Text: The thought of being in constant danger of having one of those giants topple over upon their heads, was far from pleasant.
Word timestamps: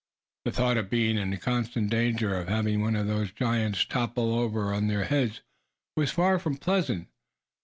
The 0.45 0.51
thought 0.51 0.77
of 0.77 0.89
being 0.89 1.19
in 1.19 1.37
constant 1.37 1.91
danger 1.91 2.35
of 2.35 2.47
having 2.47 2.81
one 2.81 2.95
of 2.95 3.05
those 3.05 3.31
giants 3.31 3.85
topple 3.85 4.33
over 4.33 4.71
upon 4.71 4.87
their 4.87 5.03
heads, 5.03 5.41
was 5.95 6.09
far 6.09 6.39
from 6.39 6.57
pleasant. 6.57 7.07